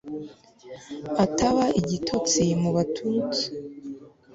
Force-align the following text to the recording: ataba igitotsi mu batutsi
ataba 1.23 1.63
igitotsi 1.79 2.43
mu 2.61 2.69
batutsi 2.75 3.45